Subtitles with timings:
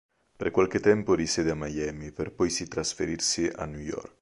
[0.35, 4.09] Per qualche tempo risiede a Miami per poi si trasferirsi a New York.